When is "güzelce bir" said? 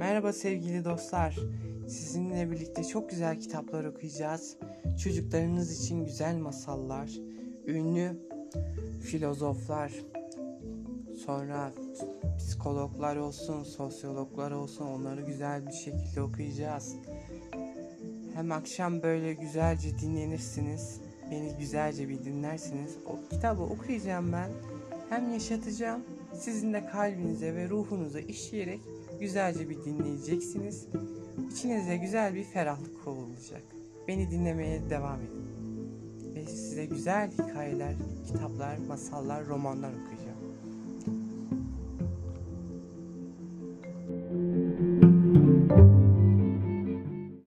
21.58-22.24, 29.20-29.84